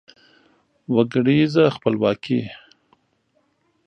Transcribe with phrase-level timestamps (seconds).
[0.93, 2.39] وګړیزه خپلواکي